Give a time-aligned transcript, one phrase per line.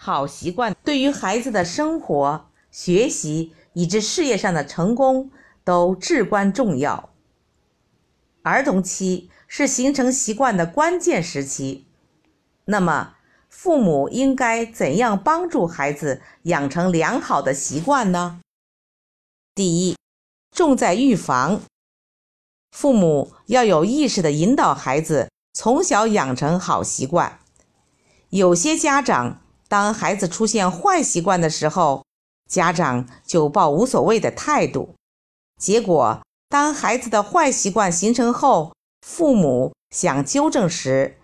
[0.00, 5.32] 好习惯对于孩子的生活、学习以至事业上的成功
[5.64, 7.10] 都至关重要。
[8.42, 11.84] 儿童期是形成习惯的关键时期，
[12.66, 13.16] 那么
[13.48, 18.40] 父母应该怎样帮助孩子养成良好的习惯呢？
[19.56, 19.96] 第一，
[20.52, 21.60] 重在预防。
[22.70, 27.40] 父母要有意识地引导孩子从小养成好习惯。
[28.30, 32.04] 有些家长，当孩子出现坏习惯的时候，
[32.48, 34.94] 家长就抱无所谓的态度。
[35.60, 38.72] 结果，当孩子的坏习惯形成后，
[39.06, 41.18] 父母想纠正时，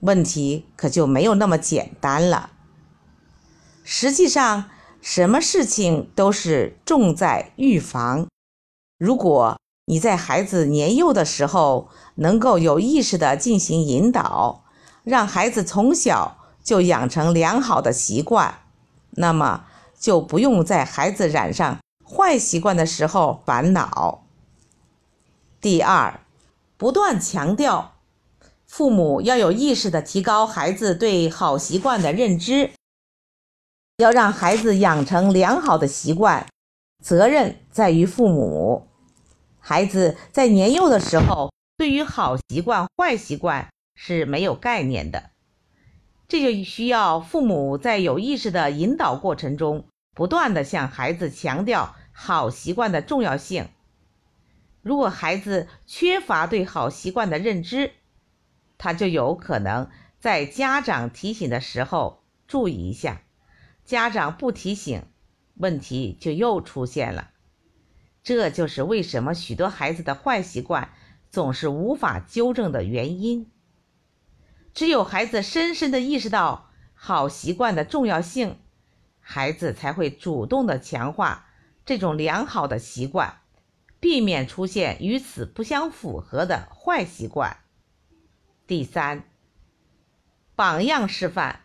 [0.00, 2.50] 问题可就没有那么简单了。
[3.82, 4.68] 实际上，
[5.00, 8.26] 什么事情都是重在预防。
[8.98, 9.56] 如果
[9.86, 14.64] 你在孩子年幼的时候能够有意识地进行引导，
[15.04, 18.58] 让孩子从小就养成良好的习惯，
[19.10, 19.66] 那么
[19.96, 24.26] 就不用在孩子染上坏习惯的时候烦恼。
[25.60, 26.20] 第二，
[26.76, 27.94] 不断强调，
[28.66, 32.72] 父母要有意识地提高孩子对好习惯的认知，
[33.98, 36.48] 要让孩子养成良好的习惯，
[37.00, 38.88] 责任在于父母。
[39.60, 45.30] 孩子在年幼的时候，对于好习惯、坏习惯是没有概念的，
[46.28, 53.68] 这就需要父母在有意识的引导过程中，不断的向孩子强调好习惯的重要性。
[54.82, 57.92] 如果孩子缺乏对好习惯的认知，
[58.78, 59.88] 他就有可能
[60.18, 63.22] 在家长提醒的时候注意一下，
[63.84, 65.02] 家长不提醒，
[65.54, 67.30] 问题就又出现了。
[68.22, 70.90] 这就是为什么许多孩子的坏习惯
[71.30, 73.50] 总是无法纠正的原因。
[74.76, 78.58] 只有孩子深深的意识到好习惯的重要性，
[79.20, 81.46] 孩子才会主动的强化
[81.86, 83.38] 这种良好的习惯，
[84.00, 87.56] 避免出现与此不相符合的坏习惯。
[88.66, 89.24] 第三，
[90.54, 91.60] 榜样示范，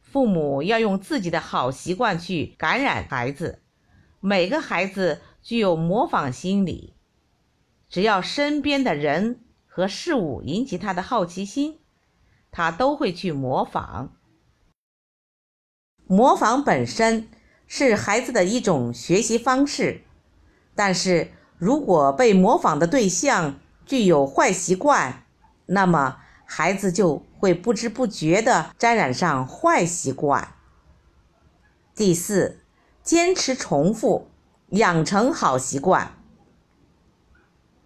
[0.00, 3.62] 父母要用自己的好习惯去感染孩子，
[4.20, 5.20] 每个孩子。
[5.42, 6.94] 具有模仿心理，
[7.88, 11.80] 只要身边的人和事物引起他的好奇心，
[12.52, 14.12] 他都会去模仿。
[16.06, 17.28] 模仿本身
[17.66, 20.02] 是孩子的一种学习方式，
[20.76, 25.24] 但是如果被模仿的对象具有坏习惯，
[25.66, 30.54] 那么孩子就会不知不觉地沾染上坏习惯。
[31.96, 32.60] 第四，
[33.02, 34.28] 坚持重复。
[34.72, 36.14] 养成好习惯。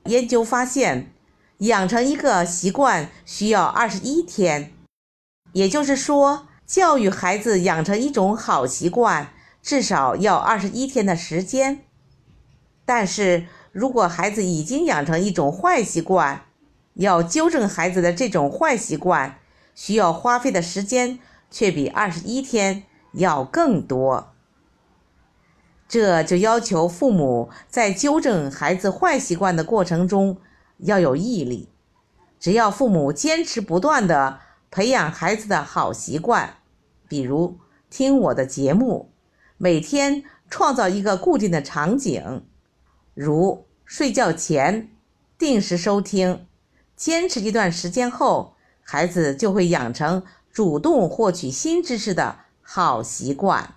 [0.04, 1.12] 研究发现，
[1.58, 4.74] 养成一个习惯需要二十一天，
[5.52, 9.30] 也就是说，教育孩子养成一种好习惯
[9.62, 11.80] 至少要二十一天的时间。
[12.84, 16.42] 但是如果孩子已经养成一种坏习惯，
[16.94, 19.38] 要纠正孩子的这种坏习惯，
[19.74, 21.18] 需要花费的时间
[21.50, 24.32] 却比二十一天要更多。
[25.88, 30.36] 这就要求父母在纠正孩子坏习惯的过程中
[30.78, 31.68] 要有毅力。
[32.38, 36.58] 只要父母坚持不断的培养孩子的好习惯，
[37.08, 39.10] 比如听我的节目，
[39.56, 42.44] 每天创造一个固定的场景，
[43.14, 44.90] 如睡觉前
[45.38, 46.46] 定时收听，
[46.94, 50.22] 坚持一段时间后，孩子就会养成
[50.52, 53.75] 主动获取新知识的好习惯。